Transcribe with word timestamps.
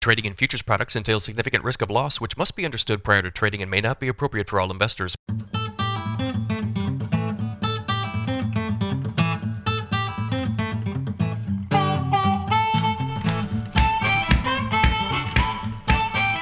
Trading 0.00 0.24
in 0.24 0.32
futures 0.32 0.62
products 0.62 0.96
entails 0.96 1.24
significant 1.24 1.62
risk 1.62 1.82
of 1.82 1.90
loss, 1.90 2.22
which 2.22 2.34
must 2.38 2.56
be 2.56 2.64
understood 2.64 3.04
prior 3.04 3.20
to 3.20 3.30
trading 3.30 3.60
and 3.60 3.70
may 3.70 3.82
not 3.82 4.00
be 4.00 4.08
appropriate 4.08 4.48
for 4.48 4.58
all 4.58 4.70
investors. 4.70 5.14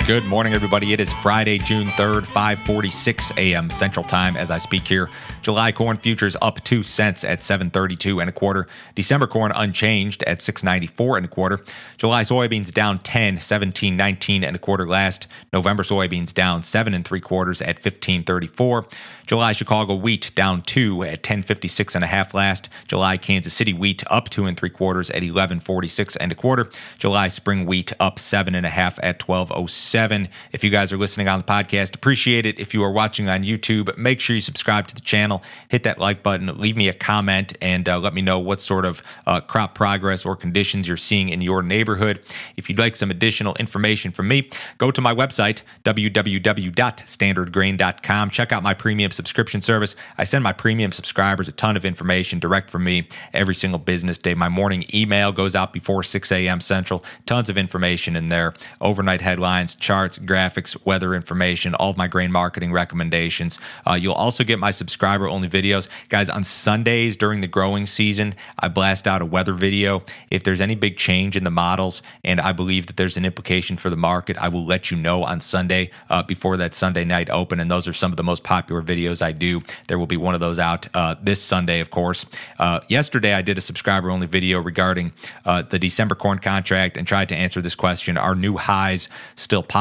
Good 0.08 0.24
morning, 0.24 0.54
everybody. 0.54 0.94
It 0.94 1.00
is 1.00 1.12
Friday, 1.12 1.58
June 1.58 1.88
3rd, 1.88 2.24
546 2.24 3.30
a.m. 3.36 3.68
Central 3.68 4.02
Time 4.02 4.38
as 4.38 4.50
I 4.50 4.56
speak 4.56 4.88
here. 4.88 5.10
July 5.42 5.70
corn 5.70 5.98
futures 5.98 6.34
up 6.40 6.64
two 6.64 6.82
cents 6.82 7.24
at 7.24 7.42
732 7.42 8.18
and 8.18 8.30
a 8.30 8.32
quarter. 8.32 8.66
December 8.94 9.26
corn 9.26 9.52
unchanged 9.54 10.22
at 10.22 10.40
694 10.40 11.18
and 11.18 11.26
a 11.26 11.28
quarter. 11.28 11.62
July 11.98 12.22
soybeans 12.22 12.72
down 12.72 13.00
10, 13.00 13.36
17, 13.36 13.98
19 13.98 14.44
and 14.44 14.56
a 14.56 14.58
quarter 14.58 14.88
last. 14.88 15.26
November 15.52 15.82
soybeans 15.82 16.32
down 16.32 16.62
seven 16.62 16.94
and 16.94 17.04
three 17.04 17.20
quarters 17.20 17.60
at 17.60 17.76
1534. 17.76 18.86
July 19.26 19.52
Chicago 19.52 19.94
wheat 19.94 20.34
down 20.34 20.62
two 20.62 21.02
at 21.02 21.18
1056 21.18 21.94
and 21.94 22.02
a 22.02 22.06
half 22.06 22.32
last. 22.32 22.70
July 22.86 23.18
Kansas 23.18 23.52
City 23.52 23.74
wheat 23.74 24.02
up 24.10 24.30
two 24.30 24.46
and 24.46 24.56
three 24.56 24.70
quarters 24.70 25.10
at 25.10 25.16
1146 25.16 26.16
and 26.16 26.32
a 26.32 26.34
quarter. 26.34 26.70
July 26.98 27.28
spring 27.28 27.66
wheat 27.66 27.92
up 28.00 28.18
seven 28.18 28.54
and 28.54 28.64
a 28.64 28.70
half 28.70 28.98
at 29.02 29.22
1207. 29.22 29.97
If 29.98 30.62
you 30.62 30.70
guys 30.70 30.92
are 30.92 30.96
listening 30.96 31.26
on 31.26 31.40
the 31.40 31.44
podcast, 31.44 31.96
appreciate 31.96 32.46
it. 32.46 32.60
If 32.60 32.72
you 32.72 32.84
are 32.84 32.92
watching 32.92 33.28
on 33.28 33.42
YouTube, 33.42 33.98
make 33.98 34.20
sure 34.20 34.34
you 34.34 34.40
subscribe 34.40 34.86
to 34.86 34.94
the 34.94 35.00
channel, 35.00 35.42
hit 35.68 35.82
that 35.82 35.98
like 35.98 36.22
button, 36.22 36.46
leave 36.56 36.76
me 36.76 36.88
a 36.88 36.92
comment, 36.92 37.56
and 37.60 37.88
uh, 37.88 37.98
let 37.98 38.14
me 38.14 38.22
know 38.22 38.38
what 38.38 38.60
sort 38.60 38.84
of 38.84 39.02
uh, 39.26 39.40
crop 39.40 39.74
progress 39.74 40.24
or 40.24 40.36
conditions 40.36 40.86
you're 40.86 40.96
seeing 40.96 41.30
in 41.30 41.40
your 41.40 41.64
neighborhood. 41.64 42.20
If 42.56 42.68
you'd 42.68 42.78
like 42.78 42.94
some 42.94 43.10
additional 43.10 43.56
information 43.56 44.12
from 44.12 44.28
me, 44.28 44.48
go 44.78 44.92
to 44.92 45.00
my 45.00 45.12
website, 45.12 45.62
www.standardgrain.com. 45.84 48.30
Check 48.30 48.52
out 48.52 48.62
my 48.62 48.74
premium 48.74 49.10
subscription 49.10 49.60
service. 49.60 49.96
I 50.16 50.22
send 50.22 50.44
my 50.44 50.52
premium 50.52 50.92
subscribers 50.92 51.48
a 51.48 51.52
ton 51.52 51.76
of 51.76 51.84
information 51.84 52.38
direct 52.38 52.70
from 52.70 52.84
me 52.84 53.08
every 53.32 53.56
single 53.56 53.80
business 53.80 54.16
day. 54.16 54.36
My 54.36 54.48
morning 54.48 54.84
email 54.94 55.32
goes 55.32 55.56
out 55.56 55.72
before 55.72 56.04
6 56.04 56.30
a.m. 56.30 56.60
Central. 56.60 57.04
Tons 57.26 57.50
of 57.50 57.58
information 57.58 58.14
in 58.14 58.28
there 58.28 58.54
overnight 58.80 59.22
headlines, 59.22 59.74
charts, 59.88 60.18
graphics, 60.18 60.76
weather 60.84 61.14
information, 61.14 61.74
all 61.76 61.88
of 61.88 61.96
my 61.96 62.06
grain 62.06 62.30
marketing 62.30 62.70
recommendations. 62.70 63.58
Uh, 63.86 63.94
you'll 63.94 64.12
also 64.12 64.44
get 64.44 64.58
my 64.58 64.70
subscriber 64.70 65.26
only 65.26 65.48
videos. 65.48 65.88
Guys, 66.10 66.28
on 66.28 66.44
Sundays 66.44 67.16
during 67.16 67.40
the 67.40 67.46
growing 67.46 67.86
season, 67.86 68.34
I 68.58 68.68
blast 68.68 69.06
out 69.06 69.22
a 69.22 69.24
weather 69.24 69.54
video. 69.54 70.02
If 70.30 70.42
there's 70.42 70.60
any 70.60 70.74
big 70.74 70.98
change 70.98 71.38
in 71.38 71.44
the 71.44 71.50
models 71.50 72.02
and 72.22 72.38
I 72.38 72.52
believe 72.52 72.86
that 72.88 72.98
there's 72.98 73.16
an 73.16 73.24
implication 73.24 73.78
for 73.78 73.88
the 73.88 73.96
market, 73.96 74.36
I 74.36 74.48
will 74.48 74.66
let 74.66 74.90
you 74.90 74.98
know 74.98 75.24
on 75.24 75.40
Sunday 75.40 75.90
uh, 76.10 76.22
before 76.22 76.58
that 76.58 76.74
Sunday 76.74 77.06
night 77.06 77.30
open. 77.30 77.58
And 77.58 77.70
those 77.70 77.88
are 77.88 77.94
some 77.94 78.12
of 78.12 78.18
the 78.18 78.22
most 78.22 78.44
popular 78.44 78.82
videos 78.82 79.22
I 79.22 79.32
do. 79.32 79.62
There 79.86 79.98
will 79.98 80.06
be 80.06 80.18
one 80.18 80.34
of 80.34 80.40
those 80.40 80.58
out 80.58 80.86
uh, 80.92 81.14
this 81.22 81.40
Sunday, 81.40 81.80
of 81.80 81.90
course. 81.90 82.26
Uh, 82.58 82.80
yesterday, 82.90 83.32
I 83.32 83.40
did 83.40 83.56
a 83.56 83.62
subscriber 83.62 84.10
only 84.10 84.26
video 84.26 84.60
regarding 84.60 85.12
uh, 85.46 85.62
the 85.62 85.78
December 85.78 86.14
corn 86.14 86.40
contract 86.40 86.98
and 86.98 87.06
tried 87.06 87.30
to 87.30 87.34
answer 87.34 87.62
this 87.62 87.74
question 87.74 88.18
Are 88.18 88.34
new 88.34 88.58
highs 88.58 89.08
still 89.34 89.62
possible? 89.62 89.77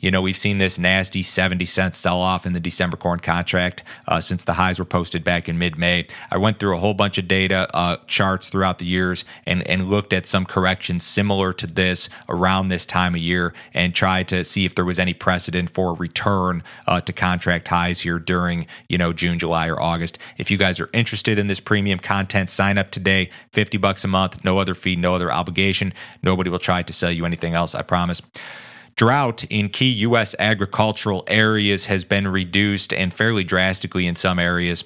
You 0.00 0.10
know, 0.10 0.22
we've 0.22 0.36
seen 0.36 0.58
this 0.58 0.78
nasty 0.78 1.22
70 1.22 1.64
cent 1.66 1.94
sell 1.94 2.20
off 2.20 2.46
in 2.46 2.54
the 2.54 2.60
December 2.60 2.96
corn 2.96 3.20
contract 3.20 3.84
uh, 4.06 4.20
since 4.20 4.44
the 4.44 4.54
highs 4.54 4.78
were 4.78 4.84
posted 4.84 5.22
back 5.22 5.48
in 5.48 5.58
mid 5.58 5.76
May. 5.76 6.06
I 6.30 6.38
went 6.38 6.58
through 6.58 6.74
a 6.74 6.78
whole 6.78 6.94
bunch 6.94 7.18
of 7.18 7.28
data 7.28 7.68
uh, 7.74 7.98
charts 8.06 8.48
throughout 8.48 8.78
the 8.78 8.86
years 8.86 9.26
and, 9.44 9.68
and 9.68 9.90
looked 9.90 10.12
at 10.12 10.26
some 10.26 10.46
corrections 10.46 11.04
similar 11.04 11.52
to 11.52 11.66
this 11.66 12.08
around 12.28 12.68
this 12.68 12.86
time 12.86 13.14
of 13.14 13.20
year 13.20 13.52
and 13.74 13.94
tried 13.94 14.28
to 14.28 14.44
see 14.44 14.64
if 14.64 14.74
there 14.74 14.84
was 14.84 14.98
any 14.98 15.12
precedent 15.12 15.70
for 15.70 15.90
a 15.90 15.94
return 15.94 16.62
uh, 16.86 17.00
to 17.02 17.12
contract 17.12 17.68
highs 17.68 18.00
here 18.00 18.18
during, 18.18 18.66
you 18.88 18.96
know, 18.96 19.12
June, 19.12 19.38
July, 19.38 19.68
or 19.68 19.80
August. 19.80 20.18
If 20.38 20.50
you 20.50 20.56
guys 20.56 20.80
are 20.80 20.88
interested 20.94 21.38
in 21.38 21.48
this 21.48 21.60
premium 21.60 21.98
content, 21.98 22.48
sign 22.48 22.78
up 22.78 22.90
today. 22.90 23.30
50 23.52 23.76
bucks 23.76 24.04
a 24.04 24.08
month, 24.08 24.44
no 24.44 24.56
other 24.56 24.74
fee, 24.74 24.96
no 24.96 25.14
other 25.14 25.30
obligation. 25.30 25.92
Nobody 26.22 26.48
will 26.48 26.58
try 26.58 26.82
to 26.82 26.92
sell 26.92 27.12
you 27.12 27.26
anything 27.26 27.54
else, 27.54 27.74
I 27.74 27.82
promise. 27.82 28.22
Drought 28.98 29.44
in 29.48 29.68
key 29.68 29.90
U.S. 29.90 30.34
agricultural 30.40 31.22
areas 31.28 31.86
has 31.86 32.02
been 32.02 32.26
reduced 32.26 32.92
and 32.92 33.14
fairly 33.14 33.44
drastically 33.44 34.08
in 34.08 34.16
some 34.16 34.40
areas. 34.40 34.82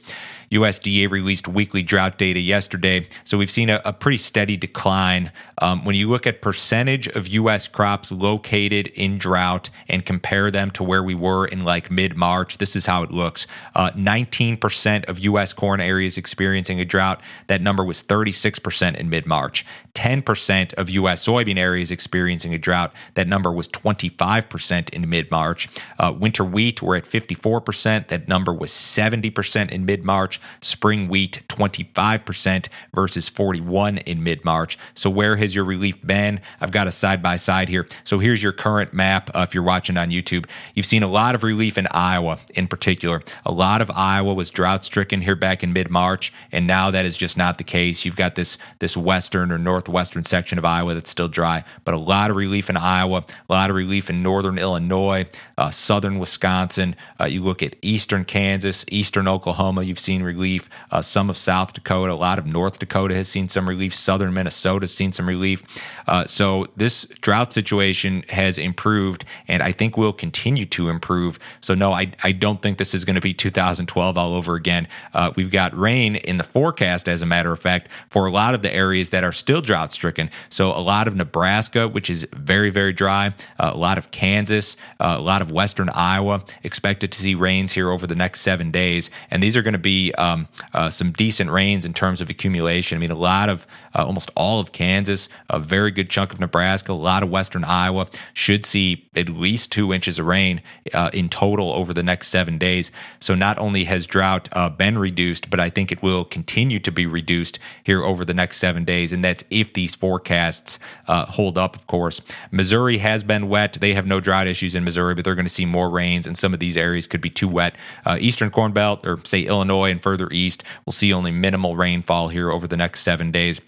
USDA 0.52 1.10
released 1.10 1.48
weekly 1.48 1.82
drought 1.82 2.18
data 2.18 2.38
yesterday. 2.38 3.06
So 3.24 3.38
we've 3.38 3.50
seen 3.50 3.70
a, 3.70 3.80
a 3.84 3.92
pretty 3.92 4.18
steady 4.18 4.56
decline. 4.56 5.32
Um, 5.58 5.84
when 5.84 5.94
you 5.94 6.10
look 6.10 6.26
at 6.26 6.42
percentage 6.42 7.08
of 7.08 7.26
U.S. 7.28 7.68
crops 7.68 8.12
located 8.12 8.88
in 8.88 9.16
drought 9.16 9.70
and 9.88 10.04
compare 10.04 10.50
them 10.50 10.70
to 10.72 10.84
where 10.84 11.02
we 11.02 11.14
were 11.14 11.46
in 11.46 11.64
like 11.64 11.90
mid 11.90 12.16
March, 12.16 12.58
this 12.58 12.76
is 12.76 12.84
how 12.84 13.02
it 13.02 13.10
looks. 13.10 13.46
Uh, 13.74 13.90
19% 13.92 15.04
of 15.06 15.18
U.S. 15.20 15.52
corn 15.54 15.80
areas 15.80 16.18
experiencing 16.18 16.80
a 16.80 16.84
drought. 16.84 17.22
That 17.46 17.62
number 17.62 17.84
was 17.84 18.02
36% 18.02 18.96
in 18.96 19.08
mid 19.08 19.26
March. 19.26 19.64
10% 19.94 20.74
of 20.74 20.90
U.S. 20.90 21.26
soybean 21.26 21.58
areas 21.58 21.90
experiencing 21.90 22.54
a 22.54 22.58
drought. 22.58 22.92
That 23.14 23.28
number 23.28 23.52
was 23.52 23.68
25% 23.68 24.90
in 24.90 25.08
mid 25.08 25.30
March. 25.30 25.68
Uh, 25.98 26.14
winter 26.18 26.44
wheat, 26.44 26.82
we're 26.82 26.96
at 26.96 27.04
54%. 27.04 28.08
That 28.08 28.28
number 28.28 28.52
was 28.52 28.70
70% 28.70 29.70
in 29.70 29.84
mid 29.84 30.04
March. 30.04 30.40
Spring 30.60 31.08
wheat, 31.08 31.42
25% 31.48 32.68
versus 32.94 33.28
41 33.28 33.98
in 33.98 34.22
mid 34.22 34.44
March. 34.44 34.78
So, 34.94 35.10
where 35.10 35.36
has 35.36 35.54
your 35.54 35.64
relief 35.64 36.04
been? 36.06 36.40
I've 36.60 36.72
got 36.72 36.86
a 36.86 36.92
side 36.92 37.22
by 37.22 37.36
side 37.36 37.68
here. 37.68 37.86
So, 38.04 38.18
here's 38.18 38.42
your 38.42 38.52
current 38.52 38.92
map 38.92 39.30
uh, 39.34 39.44
if 39.48 39.54
you're 39.54 39.62
watching 39.62 39.96
on 39.96 40.10
YouTube. 40.10 40.46
You've 40.74 40.86
seen 40.86 41.02
a 41.02 41.08
lot 41.08 41.34
of 41.34 41.42
relief 41.42 41.78
in 41.78 41.86
Iowa 41.90 42.38
in 42.54 42.66
particular. 42.66 43.22
A 43.44 43.52
lot 43.52 43.82
of 43.82 43.90
Iowa 43.90 44.34
was 44.34 44.50
drought 44.50 44.84
stricken 44.84 45.20
here 45.20 45.36
back 45.36 45.62
in 45.62 45.72
mid 45.72 45.90
March, 45.90 46.32
and 46.50 46.66
now 46.66 46.90
that 46.90 47.04
is 47.04 47.16
just 47.16 47.36
not 47.36 47.58
the 47.58 47.64
case. 47.64 48.04
You've 48.04 48.16
got 48.16 48.34
this, 48.34 48.58
this 48.78 48.96
western 48.96 49.52
or 49.52 49.58
northwestern 49.58 50.24
section 50.24 50.58
of 50.58 50.64
Iowa 50.64 50.94
that's 50.94 51.10
still 51.10 51.28
dry, 51.28 51.64
but 51.84 51.94
a 51.94 51.98
lot 51.98 52.30
of 52.30 52.36
relief 52.36 52.68
in 52.70 52.76
Iowa, 52.76 53.24
a 53.48 53.52
lot 53.52 53.70
of 53.70 53.76
relief 53.76 54.10
in 54.10 54.22
northern 54.22 54.58
Illinois, 54.58 55.26
uh, 55.58 55.70
southern 55.70 56.18
Wisconsin. 56.18 56.96
Uh, 57.20 57.24
you 57.24 57.42
look 57.42 57.62
at 57.62 57.76
eastern 57.82 58.24
Kansas, 58.24 58.84
eastern 58.88 59.28
Oklahoma, 59.28 59.82
you've 59.82 59.98
seen 59.98 60.22
relief. 60.32 60.68
Uh, 60.90 61.02
some 61.02 61.30
of 61.30 61.36
South 61.36 61.72
Dakota, 61.72 62.12
a 62.12 62.14
lot 62.14 62.38
of 62.38 62.46
North 62.46 62.78
Dakota 62.78 63.14
has 63.14 63.28
seen 63.28 63.48
some 63.48 63.68
relief. 63.68 63.94
Southern 63.94 64.34
Minnesota 64.34 64.84
has 64.84 64.94
seen 64.94 65.12
some 65.12 65.28
relief. 65.28 65.62
Uh, 66.06 66.24
so 66.26 66.66
this 66.76 67.04
drought 67.20 67.52
situation 67.52 68.24
has 68.28 68.58
improved, 68.58 69.24
and 69.48 69.62
I 69.62 69.72
think 69.72 69.96
will 69.96 70.12
continue 70.12 70.66
to 70.66 70.88
improve. 70.88 71.38
So 71.60 71.74
no, 71.74 71.92
I, 71.92 72.12
I 72.22 72.32
don't 72.32 72.60
think 72.62 72.78
this 72.78 72.94
is 72.94 73.04
going 73.04 73.14
to 73.14 73.20
be 73.20 73.34
2012 73.34 74.18
all 74.18 74.34
over 74.34 74.54
again. 74.54 74.88
Uh, 75.14 75.32
we've 75.36 75.50
got 75.50 75.76
rain 75.76 76.16
in 76.16 76.38
the 76.38 76.44
forecast, 76.44 77.08
as 77.08 77.22
a 77.22 77.26
matter 77.26 77.52
of 77.52 77.60
fact, 77.60 77.88
for 78.10 78.26
a 78.26 78.30
lot 78.30 78.54
of 78.54 78.62
the 78.62 78.74
areas 78.74 79.10
that 79.10 79.24
are 79.24 79.32
still 79.32 79.60
drought 79.60 79.92
stricken. 79.92 80.30
So 80.48 80.68
a 80.68 80.80
lot 80.80 81.08
of 81.08 81.14
Nebraska, 81.14 81.88
which 81.88 82.10
is 82.10 82.26
very, 82.32 82.70
very 82.70 82.92
dry, 82.92 83.34
uh, 83.58 83.70
a 83.74 83.76
lot 83.76 83.98
of 83.98 84.10
Kansas, 84.10 84.76
uh, 85.00 85.16
a 85.18 85.22
lot 85.22 85.42
of 85.42 85.50
western 85.52 85.88
Iowa 85.90 86.44
expected 86.62 87.12
to 87.12 87.18
see 87.18 87.34
rains 87.34 87.72
here 87.72 87.90
over 87.90 88.06
the 88.06 88.14
next 88.14 88.40
seven 88.40 88.70
days. 88.70 89.10
And 89.30 89.42
these 89.42 89.56
are 89.56 89.62
going 89.62 89.72
to 89.72 89.78
be 89.78 90.12
um, 90.22 90.46
uh, 90.72 90.88
some 90.88 91.10
decent 91.10 91.50
rains 91.50 91.84
in 91.84 91.92
terms 91.92 92.20
of 92.20 92.30
accumulation. 92.30 92.96
I 92.96 93.00
mean, 93.00 93.10
a 93.10 93.16
lot 93.16 93.48
of, 93.48 93.66
uh, 93.94 94.04
almost 94.06 94.30
all 94.36 94.60
of 94.60 94.70
Kansas, 94.72 95.28
a 95.50 95.58
very 95.58 95.90
good 95.90 96.08
chunk 96.08 96.32
of 96.32 96.38
Nebraska, 96.38 96.92
a 96.92 96.94
lot 96.94 97.22
of 97.22 97.30
western 97.30 97.64
Iowa 97.64 98.06
should 98.32 98.64
see 98.64 99.08
at 99.16 99.28
least 99.28 99.72
two 99.72 99.92
inches 99.92 100.18
of 100.18 100.26
rain 100.26 100.62
uh, 100.94 101.10
in 101.12 101.28
total 101.28 101.72
over 101.72 101.92
the 101.92 102.02
next 102.02 102.28
seven 102.28 102.56
days. 102.56 102.90
So 103.18 103.34
not 103.34 103.58
only 103.58 103.84
has 103.84 104.06
drought 104.06 104.48
uh, 104.52 104.70
been 104.70 104.96
reduced, 104.96 105.50
but 105.50 105.60
I 105.60 105.70
think 105.70 105.90
it 105.90 106.02
will 106.02 106.24
continue 106.24 106.78
to 106.78 106.92
be 106.92 107.06
reduced 107.06 107.58
here 107.82 108.02
over 108.02 108.24
the 108.24 108.34
next 108.34 108.58
seven 108.58 108.84
days. 108.84 109.12
And 109.12 109.24
that's 109.24 109.44
if 109.50 109.72
these 109.72 109.94
forecasts 109.94 110.78
uh, 111.08 111.26
hold 111.26 111.58
up, 111.58 111.76
of 111.76 111.86
course. 111.86 112.20
Missouri 112.50 112.98
has 112.98 113.22
been 113.22 113.48
wet. 113.48 113.78
They 113.80 113.94
have 113.94 114.06
no 114.06 114.20
drought 114.20 114.46
issues 114.46 114.74
in 114.74 114.84
Missouri, 114.84 115.14
but 115.14 115.24
they're 115.24 115.34
going 115.34 115.46
to 115.46 115.50
see 115.50 115.66
more 115.66 115.90
rains, 115.90 116.26
and 116.26 116.38
some 116.38 116.54
of 116.54 116.60
these 116.60 116.76
areas 116.76 117.06
could 117.06 117.20
be 117.20 117.30
too 117.30 117.48
wet. 117.48 117.74
Uh, 118.06 118.16
Eastern 118.20 118.50
Corn 118.50 118.72
Belt, 118.72 119.06
or 119.06 119.18
say 119.24 119.42
Illinois 119.42 119.90
and 119.90 120.01
further 120.02 120.28
east, 120.30 120.62
we'll 120.86 120.92
see 120.92 121.12
only 121.12 121.30
minimal 121.30 121.76
rainfall 121.76 122.28
here 122.28 122.50
over 122.50 122.66
the 122.66 122.76
next 122.76 123.00
seven 123.00 123.30
days. 123.30 123.60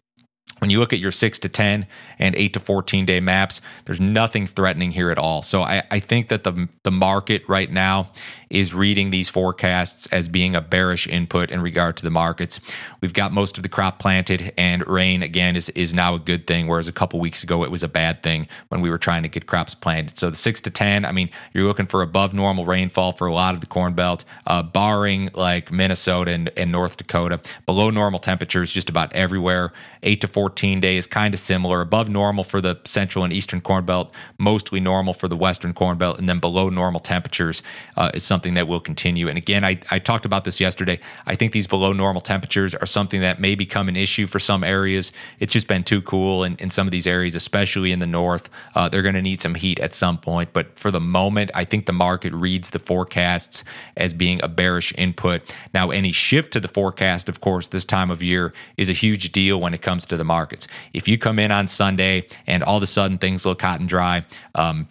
When 0.60 0.70
you 0.70 0.78
look 0.78 0.92
at 0.92 0.98
your 0.98 1.10
six 1.10 1.38
to 1.40 1.48
10 1.48 1.86
and 2.18 2.34
eight 2.36 2.52
to 2.52 2.60
14 2.60 3.06
day 3.06 3.20
maps, 3.20 3.60
there's 3.84 4.00
nothing 4.00 4.46
threatening 4.46 4.92
here 4.92 5.10
at 5.10 5.18
all. 5.18 5.42
So 5.42 5.62
I, 5.62 5.82
I 5.90 5.98
think 6.00 6.28
that 6.28 6.44
the, 6.44 6.68
the 6.84 6.90
market 6.90 7.42
right 7.48 7.70
now 7.70 8.12
is 8.54 8.72
reading 8.72 9.10
these 9.10 9.28
forecasts 9.28 10.06
as 10.12 10.28
being 10.28 10.54
a 10.54 10.60
bearish 10.60 11.08
input 11.08 11.50
in 11.50 11.60
regard 11.60 11.96
to 11.96 12.04
the 12.04 12.10
markets. 12.10 12.60
We've 13.00 13.12
got 13.12 13.32
most 13.32 13.56
of 13.56 13.62
the 13.64 13.68
crop 13.68 13.98
planted, 13.98 14.52
and 14.56 14.86
rain 14.86 15.22
again 15.22 15.56
is 15.56 15.68
is 15.70 15.92
now 15.92 16.14
a 16.14 16.18
good 16.18 16.46
thing. 16.46 16.68
Whereas 16.68 16.86
a 16.86 16.92
couple 16.92 17.18
weeks 17.18 17.42
ago 17.42 17.64
it 17.64 17.70
was 17.70 17.82
a 17.82 17.88
bad 17.88 18.22
thing 18.22 18.46
when 18.68 18.80
we 18.80 18.90
were 18.90 18.98
trying 18.98 19.24
to 19.24 19.28
get 19.28 19.46
crops 19.46 19.74
planted. 19.74 20.16
So 20.16 20.30
the 20.30 20.36
six 20.36 20.60
to 20.62 20.70
ten, 20.70 21.04
I 21.04 21.12
mean, 21.12 21.30
you're 21.52 21.66
looking 21.66 21.86
for 21.86 22.00
above 22.02 22.32
normal 22.32 22.64
rainfall 22.64 23.12
for 23.12 23.26
a 23.26 23.34
lot 23.34 23.54
of 23.54 23.60
the 23.60 23.66
Corn 23.66 23.94
Belt, 23.94 24.24
uh, 24.46 24.62
barring 24.62 25.30
like 25.34 25.72
Minnesota 25.72 26.30
and, 26.30 26.50
and 26.56 26.70
North 26.70 26.96
Dakota. 26.96 27.40
Below 27.66 27.90
normal 27.90 28.20
temperatures 28.20 28.70
just 28.70 28.88
about 28.88 29.12
everywhere. 29.12 29.72
Eight 30.04 30.20
to 30.20 30.28
fourteen 30.28 30.80
days, 30.80 31.06
kind 31.06 31.34
of 31.34 31.40
similar. 31.40 31.80
Above 31.80 32.08
normal 32.08 32.44
for 32.44 32.60
the 32.60 32.78
central 32.84 33.24
and 33.24 33.32
eastern 33.32 33.60
Corn 33.60 33.84
Belt, 33.84 34.12
mostly 34.38 34.78
normal 34.78 35.14
for 35.14 35.28
the 35.28 35.36
western 35.36 35.72
Corn 35.72 35.98
Belt, 35.98 36.18
and 36.18 36.28
then 36.28 36.38
below 36.38 36.68
normal 36.68 37.00
temperatures 37.00 37.62
uh, 37.96 38.10
is 38.14 38.22
something 38.22 38.43
that 38.52 38.68
will 38.68 38.80
continue. 38.80 39.28
And 39.28 39.38
again, 39.38 39.64
I, 39.64 39.80
I 39.90 39.98
talked 39.98 40.26
about 40.26 40.44
this 40.44 40.60
yesterday. 40.60 41.00
I 41.24 41.34
think 41.34 41.52
these 41.52 41.66
below 41.66 41.94
normal 41.94 42.20
temperatures 42.20 42.74
are 42.74 42.84
something 42.84 43.22
that 43.22 43.40
may 43.40 43.54
become 43.54 43.88
an 43.88 43.96
issue 43.96 44.26
for 44.26 44.38
some 44.38 44.62
areas. 44.62 45.12
It's 45.38 45.54
just 45.54 45.66
been 45.66 45.84
too 45.84 46.02
cool 46.02 46.44
in, 46.44 46.56
in 46.56 46.68
some 46.68 46.86
of 46.86 46.90
these 46.90 47.06
areas, 47.06 47.34
especially 47.34 47.92
in 47.92 48.00
the 48.00 48.06
north. 48.06 48.50
Uh, 48.74 48.90
they're 48.90 49.00
going 49.00 49.14
to 49.14 49.22
need 49.22 49.40
some 49.40 49.54
heat 49.54 49.78
at 49.78 49.94
some 49.94 50.18
point. 50.18 50.52
But 50.52 50.78
for 50.78 50.90
the 50.90 51.00
moment, 51.00 51.50
I 51.54 51.64
think 51.64 51.86
the 51.86 51.92
market 51.94 52.34
reads 52.34 52.68
the 52.68 52.78
forecasts 52.78 53.64
as 53.96 54.12
being 54.12 54.42
a 54.42 54.48
bearish 54.48 54.92
input. 54.98 55.54
Now, 55.72 55.90
any 55.90 56.12
shift 56.12 56.52
to 56.52 56.60
the 56.60 56.68
forecast, 56.68 57.30
of 57.30 57.40
course, 57.40 57.68
this 57.68 57.86
time 57.86 58.10
of 58.10 58.22
year 58.22 58.52
is 58.76 58.90
a 58.90 58.92
huge 58.92 59.32
deal 59.32 59.60
when 59.60 59.72
it 59.72 59.80
comes 59.80 60.04
to 60.06 60.16
the 60.18 60.24
markets. 60.24 60.66
If 60.92 61.08
you 61.08 61.16
come 61.16 61.38
in 61.38 61.50
on 61.50 61.66
Sunday 61.66 62.26
and 62.46 62.62
all 62.62 62.76
of 62.76 62.82
a 62.82 62.86
sudden 62.86 63.16
things 63.16 63.46
look 63.46 63.62
hot 63.62 63.80
and 63.80 63.88
dry, 63.88 64.24
um, 64.54 64.88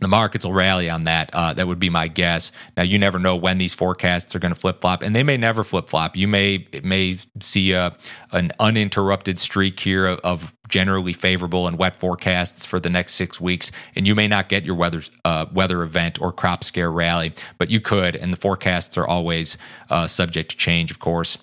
the 0.00 0.08
markets 0.08 0.44
will 0.44 0.52
rally 0.52 0.90
on 0.90 1.04
that. 1.04 1.30
Uh, 1.32 1.54
that 1.54 1.66
would 1.66 1.78
be 1.78 1.88
my 1.88 2.08
guess. 2.08 2.52
Now 2.76 2.82
you 2.82 2.98
never 2.98 3.18
know 3.18 3.36
when 3.36 3.58
these 3.58 3.74
forecasts 3.74 4.34
are 4.34 4.38
going 4.38 4.52
to 4.52 4.60
flip 4.60 4.80
flop, 4.80 5.02
and 5.02 5.16
they 5.16 5.22
may 5.22 5.36
never 5.36 5.64
flip 5.64 5.88
flop. 5.88 6.16
You 6.16 6.28
may 6.28 6.66
may 6.82 7.18
see 7.40 7.72
a 7.72 7.96
an 8.32 8.52
uninterrupted 8.60 9.38
streak 9.38 9.80
here 9.80 10.06
of, 10.06 10.20
of, 10.20 10.52
generally 10.68 11.12
favorable 11.12 11.68
and 11.68 11.78
wet 11.78 11.94
forecasts 11.94 12.66
for 12.66 12.80
the 12.80 12.90
next 12.90 13.14
six 13.14 13.40
weeks, 13.40 13.70
and 13.94 14.04
you 14.04 14.16
may 14.16 14.26
not 14.26 14.48
get 14.48 14.64
your 14.64 14.74
weather 14.74 15.02
uh, 15.24 15.46
weather 15.52 15.82
event 15.82 16.20
or 16.20 16.32
crop 16.32 16.64
scare 16.64 16.90
rally, 16.90 17.32
but 17.56 17.70
you 17.70 17.80
could. 17.80 18.16
And 18.16 18.32
the 18.32 18.36
forecasts 18.36 18.98
are 18.98 19.06
always 19.06 19.56
uh, 19.90 20.06
subject 20.08 20.50
to 20.50 20.56
change, 20.56 20.90
of 20.90 20.98
course. 20.98 21.38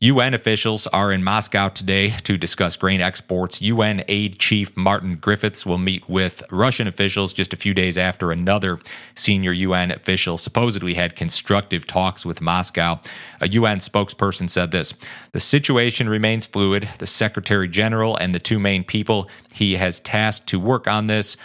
UN 0.00 0.34
officials 0.34 0.86
are 0.88 1.10
in 1.10 1.24
Moscow 1.24 1.70
today 1.70 2.10
to 2.10 2.36
discuss 2.36 2.76
grain 2.76 3.00
exports. 3.00 3.62
UN 3.62 4.04
aid 4.08 4.38
chief 4.38 4.76
Martin 4.76 5.16
Griffiths 5.16 5.64
will 5.64 5.78
meet 5.78 6.06
with 6.06 6.42
Russian 6.50 6.86
officials 6.86 7.32
just 7.32 7.54
a 7.54 7.56
few 7.56 7.72
days 7.72 7.96
after 7.96 8.30
another 8.30 8.78
senior 9.14 9.52
UN 9.52 9.90
official 9.90 10.36
supposedly 10.36 10.92
had 10.92 11.16
constructive 11.16 11.86
talks 11.86 12.26
with 12.26 12.42
Moscow. 12.42 13.00
A 13.40 13.48
UN 13.48 13.78
spokesperson 13.78 14.50
said 14.50 14.70
this 14.70 14.92
The 15.32 15.40
situation 15.40 16.10
remains 16.10 16.44
fluid. 16.44 16.90
The 16.98 17.06
Secretary 17.06 17.66
General 17.66 18.16
and 18.16 18.34
the 18.34 18.38
two 18.38 18.58
main 18.58 18.84
people 18.84 19.30
he 19.54 19.76
has 19.76 20.00
tasked 20.00 20.46
to 20.48 20.60
work 20.60 20.86
on 20.86 21.06
this, 21.06 21.38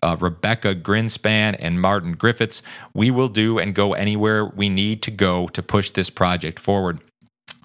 uh, 0.00 0.14
Rebeca 0.14 0.80
Grynspan 0.80 1.56
and 1.58 1.80
Martin 1.80 2.12
Griffiths, 2.12 2.62
we 2.94 3.10
will 3.10 3.26
do 3.26 3.58
and 3.58 3.74
go 3.74 3.94
anywhere 3.94 4.44
we 4.44 4.68
need 4.68 5.02
to 5.02 5.10
go 5.10 5.48
to 5.48 5.60
push 5.60 5.90
this 5.90 6.08
project 6.08 6.60
forward. 6.60 7.00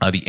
Uh, 0.02 0.10
the 0.10 0.28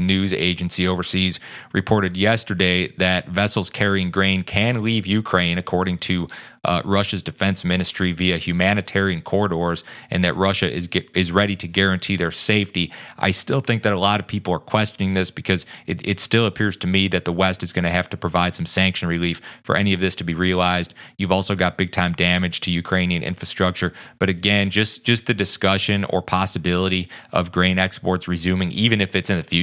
News 0.00 0.34
agency 0.34 0.86
overseas 0.86 1.40
reported 1.72 2.16
yesterday 2.16 2.88
that 2.98 3.28
vessels 3.28 3.70
carrying 3.70 4.10
grain 4.10 4.42
can 4.42 4.82
leave 4.82 5.06
Ukraine, 5.06 5.56
according 5.58 5.98
to 5.98 6.28
uh, 6.64 6.80
Russia's 6.84 7.22
defense 7.22 7.64
ministry 7.64 8.12
via 8.12 8.36
humanitarian 8.36 9.20
corridors 9.20 9.82
and 10.10 10.22
that 10.24 10.36
Russia 10.36 10.70
is 10.70 10.88
is 11.14 11.32
ready 11.32 11.56
to 11.56 11.66
guarantee 11.66 12.16
their 12.16 12.30
safety. 12.30 12.92
I 13.18 13.32
still 13.32 13.60
think 13.60 13.82
that 13.82 13.92
a 13.92 13.98
lot 13.98 14.20
of 14.20 14.26
people 14.26 14.54
are 14.54 14.60
questioning 14.60 15.14
this 15.14 15.30
because 15.30 15.66
it, 15.86 16.06
it 16.06 16.20
still 16.20 16.46
appears 16.46 16.76
to 16.78 16.86
me 16.86 17.08
that 17.08 17.24
the 17.24 17.32
West 17.32 17.62
is 17.62 17.72
going 17.72 17.84
to 17.84 17.90
have 17.90 18.08
to 18.10 18.16
provide 18.16 18.54
some 18.54 18.66
sanction 18.66 19.08
relief 19.08 19.40
for 19.62 19.76
any 19.76 19.92
of 19.92 20.00
this 20.00 20.14
to 20.16 20.24
be 20.24 20.34
realized. 20.34 20.94
You've 21.16 21.32
also 21.32 21.56
got 21.56 21.76
big 21.76 21.90
time 21.90 22.12
damage 22.12 22.60
to 22.60 22.70
Ukrainian 22.70 23.22
infrastructure, 23.22 23.92
but 24.18 24.28
again, 24.28 24.70
just 24.70 25.04
just 25.04 25.26
the 25.26 25.34
discussion 25.34 26.04
or 26.04 26.22
possibility 26.22 27.08
of 27.32 27.50
grain 27.50 27.78
exports 27.78 28.28
resuming, 28.28 28.70
even 28.70 29.00
if 29.00 29.16
it's 29.16 29.30
in 29.30 29.36
the 29.36 29.42
future, 29.42 29.61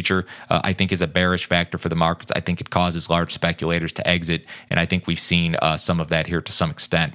uh, 0.49 0.61
I 0.63 0.73
think 0.73 0.91
is 0.91 1.01
a 1.01 1.07
bearish 1.07 1.45
factor 1.45 1.77
for 1.77 1.89
the 1.89 1.95
markets. 1.95 2.31
I 2.35 2.39
think 2.39 2.61
it 2.61 2.69
causes 2.69 3.09
large 3.09 3.31
speculators 3.31 3.91
to 3.93 4.07
exit, 4.07 4.45
and 4.69 4.79
I 4.79 4.85
think 4.85 5.07
we've 5.07 5.19
seen 5.19 5.55
uh, 5.61 5.77
some 5.77 5.99
of 5.99 6.07
that 6.09 6.27
here 6.27 6.41
to 6.41 6.51
some 6.51 6.71
extent. 6.71 7.13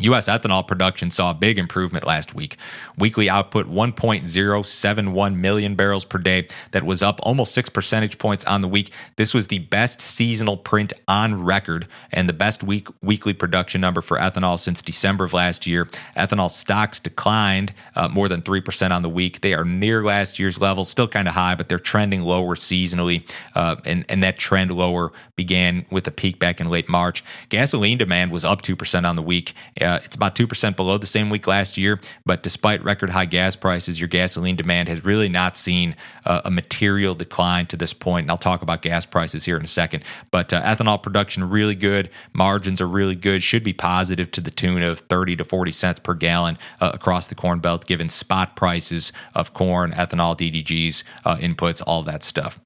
U.S. 0.00 0.28
ethanol 0.28 0.66
production 0.66 1.10
saw 1.10 1.30
a 1.30 1.34
big 1.34 1.58
improvement 1.58 2.06
last 2.06 2.34
week. 2.34 2.56
Weekly 2.98 3.30
output 3.30 3.66
1.071 3.66 5.36
million 5.36 5.74
barrels 5.74 6.04
per 6.04 6.18
day. 6.18 6.48
That 6.72 6.84
was 6.84 7.02
up 7.02 7.20
almost 7.22 7.52
six 7.54 7.68
percentage 7.68 8.18
points 8.18 8.44
on 8.44 8.60
the 8.60 8.68
week. 8.68 8.92
This 9.16 9.32
was 9.32 9.46
the 9.48 9.58
best 9.58 10.00
seasonal 10.00 10.56
print 10.56 10.92
on 11.08 11.42
record 11.42 11.86
and 12.12 12.28
the 12.28 12.32
best 12.32 12.62
week 12.62 12.88
weekly 13.02 13.32
production 13.32 13.80
number 13.80 14.02
for 14.02 14.18
ethanol 14.18 14.58
since 14.58 14.82
December 14.82 15.24
of 15.24 15.32
last 15.32 15.66
year. 15.66 15.86
Ethanol 16.16 16.50
stocks 16.50 17.00
declined 17.00 17.72
uh, 17.94 18.08
more 18.08 18.28
than 18.28 18.42
three 18.42 18.60
percent 18.60 18.92
on 18.92 19.02
the 19.02 19.08
week. 19.08 19.40
They 19.40 19.54
are 19.54 19.64
near 19.64 20.04
last 20.04 20.38
year's 20.38 20.60
levels, 20.60 20.90
still 20.90 21.08
kind 21.08 21.28
of 21.28 21.34
high, 21.34 21.54
but 21.54 21.68
they're 21.68 21.78
trending 21.78 22.22
lower 22.22 22.54
seasonally, 22.54 23.22
uh, 23.54 23.76
and 23.84 24.04
and 24.08 24.22
that 24.22 24.38
trend 24.38 24.70
lower 24.72 25.12
began 25.36 25.86
with 25.90 26.06
a 26.06 26.10
peak 26.10 26.38
back 26.38 26.60
in 26.60 26.68
late 26.68 26.88
March. 26.88 27.24
Gasoline 27.48 27.98
demand 27.98 28.30
was 28.30 28.44
up 28.44 28.62
two 28.62 28.76
percent 28.76 29.06
on 29.06 29.16
the 29.16 29.22
week. 29.22 29.54
Uh, 29.80 29.85
it's 29.94 30.16
about 30.16 30.34
2% 30.34 30.76
below 30.76 30.98
the 30.98 31.06
same 31.06 31.30
week 31.30 31.46
last 31.46 31.78
year, 31.78 32.00
but 32.24 32.42
despite 32.42 32.82
record 32.82 33.10
high 33.10 33.24
gas 33.24 33.56
prices, 33.56 34.00
your 34.00 34.08
gasoline 34.08 34.56
demand 34.56 34.88
has 34.88 35.04
really 35.04 35.28
not 35.28 35.56
seen 35.56 35.94
uh, 36.24 36.42
a 36.44 36.50
material 36.50 37.14
decline 37.14 37.66
to 37.66 37.76
this 37.76 37.92
point. 37.92 38.24
And 38.24 38.30
I'll 38.30 38.36
talk 38.36 38.62
about 38.62 38.82
gas 38.82 39.06
prices 39.06 39.44
here 39.44 39.56
in 39.56 39.64
a 39.64 39.68
second. 39.68 40.04
But 40.30 40.52
uh, 40.52 40.62
ethanol 40.62 41.02
production 41.02 41.48
really 41.48 41.74
good, 41.74 42.10
margins 42.32 42.80
are 42.80 42.88
really 42.88 43.14
good, 43.14 43.42
should 43.42 43.62
be 43.62 43.72
positive 43.72 44.30
to 44.32 44.40
the 44.40 44.50
tune 44.50 44.82
of 44.82 45.00
30 45.00 45.36
to 45.36 45.44
40 45.44 45.72
cents 45.72 46.00
per 46.00 46.14
gallon 46.14 46.58
uh, 46.80 46.90
across 46.92 47.26
the 47.28 47.34
Corn 47.34 47.60
Belt, 47.60 47.86
given 47.86 48.08
spot 48.08 48.56
prices 48.56 49.12
of 49.34 49.54
corn, 49.54 49.92
ethanol, 49.92 50.36
DDGs, 50.36 51.04
uh, 51.24 51.36
inputs, 51.36 51.82
all 51.86 52.02
that 52.02 52.24
stuff. 52.24 52.58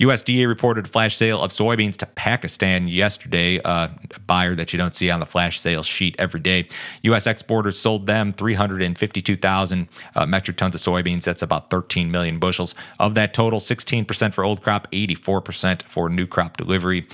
USDA 0.00 0.46
reported 0.46 0.86
a 0.86 0.88
flash 0.88 1.16
sale 1.16 1.42
of 1.42 1.50
soybeans 1.50 1.96
to 1.98 2.06
Pakistan 2.06 2.88
yesterday, 2.88 3.60
uh, 3.60 3.88
a 4.14 4.20
buyer 4.20 4.54
that 4.54 4.72
you 4.72 4.78
don't 4.78 4.94
see 4.94 5.10
on 5.10 5.20
the 5.20 5.26
flash 5.26 5.58
sales 5.58 5.86
sheet 5.86 6.14
every 6.18 6.40
day. 6.40 6.65
U.S. 7.02 7.26
exporters 7.26 7.78
sold 7.78 8.06
them 8.06 8.32
352,000 8.32 9.88
uh, 10.14 10.26
metric 10.26 10.56
tons 10.56 10.74
of 10.74 10.80
soybeans. 10.80 11.24
That's 11.24 11.42
about 11.42 11.70
13 11.70 12.10
million 12.10 12.38
bushels. 12.38 12.74
Of 12.98 13.14
that 13.14 13.34
total, 13.34 13.58
16% 13.58 14.34
for 14.34 14.44
old 14.44 14.62
crop, 14.62 14.90
84% 14.90 15.82
for 15.82 16.08
new 16.08 16.26
crop 16.26 16.56
delivery. 16.56 17.06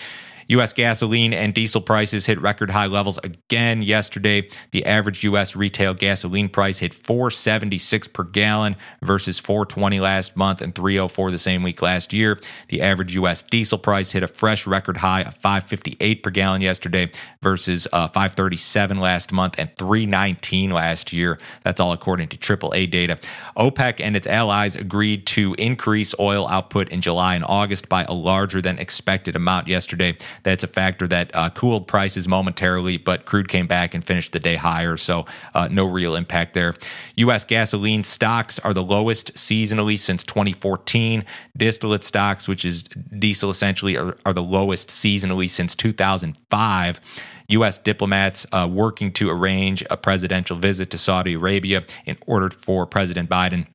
U.S. 0.52 0.72
gasoline 0.74 1.32
and 1.32 1.54
diesel 1.54 1.80
prices 1.80 2.26
hit 2.26 2.40
record 2.40 2.68
high 2.68 2.86
levels 2.86 3.18
again 3.18 3.80
yesterday. 3.82 4.48
The 4.72 4.84
average 4.84 5.24
U.S. 5.24 5.56
retail 5.56 5.94
gasoline 5.94 6.50
price 6.50 6.78
hit 6.78 6.92
476 6.92 8.08
per 8.08 8.24
gallon 8.24 8.76
versus 9.00 9.38
420 9.38 10.00
last 10.00 10.36
month 10.36 10.60
and 10.60 10.74
304 10.74 11.30
the 11.30 11.38
same 11.38 11.62
week 11.62 11.80
last 11.80 12.12
year. 12.12 12.38
The 12.68 12.82
average 12.82 13.14
U.S. 13.14 13.42
diesel 13.42 13.78
price 13.78 14.12
hit 14.12 14.22
a 14.22 14.28
fresh 14.28 14.66
record 14.66 14.98
high 14.98 15.22
of 15.22 15.34
558 15.36 16.22
per 16.22 16.30
gallon 16.30 16.60
yesterday 16.60 17.10
versus 17.40 17.88
uh, 17.92 18.08
537 18.08 19.00
last 19.00 19.32
month 19.32 19.54
and 19.58 19.74
319 19.76 20.70
last 20.70 21.14
year. 21.14 21.38
That's 21.62 21.80
all 21.80 21.92
according 21.92 22.28
to 22.28 22.36
AAA 22.36 22.90
data. 22.90 23.18
OPEC 23.56 24.00
and 24.00 24.14
its 24.16 24.26
allies 24.26 24.76
agreed 24.76 25.26
to 25.28 25.54
increase 25.58 26.14
oil 26.20 26.46
output 26.48 26.90
in 26.90 27.00
July 27.00 27.36
and 27.36 27.44
August 27.44 27.88
by 27.88 28.04
a 28.04 28.12
larger 28.12 28.60
than 28.60 28.78
expected 28.78 29.34
amount 29.34 29.66
yesterday. 29.66 30.14
That's 30.42 30.64
a 30.64 30.66
factor 30.66 31.06
that 31.08 31.30
uh, 31.34 31.50
cooled 31.50 31.86
prices 31.86 32.26
momentarily, 32.26 32.96
but 32.96 33.24
crude 33.24 33.48
came 33.48 33.66
back 33.66 33.94
and 33.94 34.04
finished 34.04 34.32
the 34.32 34.40
day 34.40 34.56
higher, 34.56 34.96
so 34.96 35.26
uh, 35.54 35.68
no 35.70 35.86
real 35.86 36.16
impact 36.16 36.54
there. 36.54 36.74
U.S. 37.16 37.44
gasoline 37.44 38.02
stocks 38.02 38.58
are 38.58 38.74
the 38.74 38.82
lowest 38.82 39.34
seasonally 39.34 39.98
since 39.98 40.22
2014. 40.24 41.24
Distillate 41.56 42.04
stocks, 42.04 42.48
which 42.48 42.64
is 42.64 42.82
diesel 42.82 43.50
essentially, 43.50 43.96
are, 43.96 44.16
are 44.26 44.32
the 44.32 44.42
lowest 44.42 44.88
seasonally 44.88 45.48
since 45.48 45.74
2005. 45.74 47.00
U.S. 47.48 47.78
diplomats 47.78 48.46
uh, 48.52 48.68
working 48.70 49.12
to 49.12 49.30
arrange 49.30 49.84
a 49.90 49.96
presidential 49.96 50.56
visit 50.56 50.90
to 50.90 50.98
Saudi 50.98 51.34
Arabia 51.34 51.84
in 52.06 52.16
order 52.26 52.50
for 52.50 52.86
President 52.86 53.28
Biden 53.28 53.66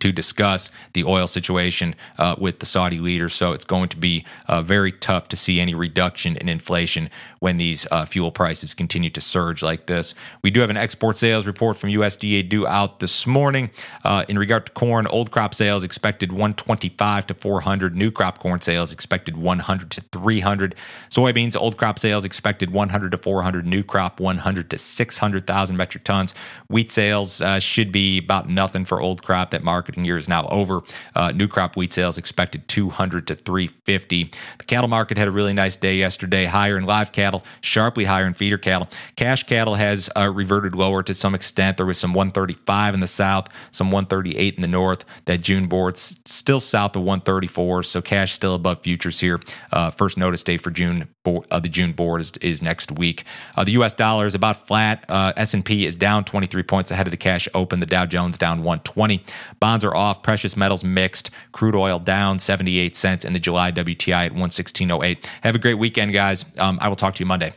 to 0.00 0.12
discuss 0.12 0.70
the 0.92 1.04
oil 1.04 1.26
situation 1.26 1.94
uh, 2.18 2.34
with 2.38 2.58
the 2.58 2.66
Saudi 2.66 3.00
leader. 3.00 3.28
So 3.28 3.52
it's 3.52 3.64
going 3.64 3.88
to 3.90 3.96
be 3.96 4.24
uh, 4.48 4.62
very 4.62 4.92
tough 4.92 5.28
to 5.28 5.36
see 5.36 5.60
any 5.60 5.74
reduction 5.74 6.36
in 6.36 6.48
inflation 6.48 7.10
when 7.38 7.56
these 7.56 7.86
uh, 7.90 8.04
fuel 8.04 8.30
prices 8.30 8.74
continue 8.74 9.10
to 9.10 9.20
surge 9.20 9.62
like 9.62 9.86
this. 9.86 10.14
We 10.42 10.50
do 10.50 10.60
have 10.60 10.70
an 10.70 10.76
export 10.76 11.16
sales 11.16 11.46
report 11.46 11.76
from 11.76 11.90
USDA 11.90 12.48
due 12.48 12.66
out 12.66 13.00
this 13.00 13.26
morning. 13.26 13.70
Uh, 14.04 14.24
in 14.28 14.38
regard 14.38 14.66
to 14.66 14.72
corn, 14.72 15.06
old 15.08 15.30
crop 15.30 15.54
sales 15.54 15.84
expected 15.84 16.32
125 16.32 17.26
to 17.28 17.34
400, 17.34 17.96
new 17.96 18.10
crop 18.10 18.38
corn 18.38 18.60
sales 18.60 18.92
expected 18.92 19.36
100 19.36 19.90
to 19.90 20.00
300. 20.00 20.74
Soybeans, 21.10 21.56
old 21.56 21.76
crop 21.76 21.98
sales 21.98 22.24
expected 22.24 22.70
100 22.70 23.10
to 23.10 23.18
400, 23.18 23.66
new 23.66 23.82
crop 23.82 24.20
100 24.20 24.70
to 24.70 24.78
600,000 24.78 25.76
metric 25.76 26.04
tons. 26.04 26.34
Wheat 26.68 26.90
sales 26.90 27.40
uh, 27.40 27.58
should 27.58 27.92
be 27.92 28.18
about 28.18 28.48
nothing 28.48 28.84
for 28.84 29.00
old 29.00 29.22
crop. 29.22 29.50
That 29.50 29.62
market 29.62 29.85
marketing 29.86 30.04
year 30.04 30.16
is 30.16 30.28
now 30.28 30.48
over. 30.48 30.82
Uh, 31.14 31.30
new 31.30 31.46
crop 31.46 31.76
wheat 31.76 31.92
sales 31.92 32.18
expected 32.18 32.66
200 32.66 33.28
to 33.28 33.36
350. 33.36 34.32
The 34.58 34.64
cattle 34.64 34.88
market 34.88 35.16
had 35.16 35.28
a 35.28 35.30
really 35.30 35.52
nice 35.52 35.76
day 35.76 35.94
yesterday, 35.94 36.46
higher 36.46 36.76
in 36.76 36.86
live 36.86 37.12
cattle, 37.12 37.44
sharply 37.60 38.04
higher 38.04 38.26
in 38.26 38.34
feeder 38.34 38.58
cattle. 38.58 38.88
Cash 39.14 39.44
cattle 39.44 39.76
has 39.76 40.10
uh, 40.16 40.28
reverted 40.28 40.74
lower 40.74 41.04
to 41.04 41.14
some 41.14 41.36
extent. 41.36 41.76
There 41.76 41.86
was 41.86 41.98
some 41.98 42.14
135 42.14 42.94
in 42.94 43.00
the 43.00 43.06
south, 43.06 43.46
some 43.70 43.92
138 43.92 44.56
in 44.56 44.62
the 44.62 44.66
north. 44.66 45.04
That 45.26 45.40
June 45.40 45.68
board's 45.68 46.18
still 46.24 46.58
south 46.58 46.96
of 46.96 47.02
134, 47.02 47.84
so 47.84 48.02
cash 48.02 48.32
still 48.32 48.56
above 48.56 48.82
futures 48.82 49.20
here. 49.20 49.38
Uh, 49.70 49.92
first 49.92 50.18
notice 50.18 50.42
day 50.42 50.56
for 50.56 50.72
June 50.72 51.06
uh, 51.26 51.60
the 51.60 51.68
June 51.68 51.92
board 51.92 52.20
is, 52.20 52.32
is 52.40 52.62
next 52.62 52.92
week. 52.92 53.24
Uh, 53.56 53.64
the 53.64 53.72
U.S. 53.72 53.94
dollar 53.94 54.26
is 54.26 54.34
about 54.34 54.66
flat. 54.66 55.04
Uh, 55.08 55.32
S&P 55.36 55.86
is 55.86 55.96
down 55.96 56.24
23 56.24 56.62
points 56.62 56.90
ahead 56.90 57.06
of 57.06 57.10
the 57.10 57.16
cash 57.16 57.48
open. 57.54 57.80
The 57.80 57.86
Dow 57.86 58.06
Jones 58.06 58.38
down 58.38 58.58
120. 58.58 59.22
Bonds 59.60 59.84
are 59.84 59.94
off. 59.94 60.22
Precious 60.22 60.56
metals 60.56 60.84
mixed. 60.84 61.30
Crude 61.52 61.74
oil 61.74 61.98
down 61.98 62.38
78 62.38 62.94
cents, 62.96 63.24
and 63.24 63.34
the 63.34 63.40
July 63.40 63.72
WTI 63.72 64.26
at 64.26 64.32
116.08. 64.32 65.26
Have 65.42 65.54
a 65.54 65.58
great 65.58 65.74
weekend, 65.74 66.12
guys. 66.12 66.44
Um, 66.58 66.78
I 66.80 66.88
will 66.88 66.96
talk 66.96 67.14
to 67.16 67.20
you 67.20 67.26
Monday. 67.26 67.52